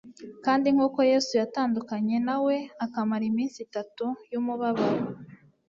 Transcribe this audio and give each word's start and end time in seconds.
Kandi 0.45 0.67
nk'uko 0.75 0.99
Yesu 1.11 1.31
yatandukanye 1.41 2.15
na 2.27 2.35
we 2.45 2.55
akamara 2.85 3.23
iminsi 3.31 3.57
itatu 3.67 4.05
y'umubabaro, 4.31 5.05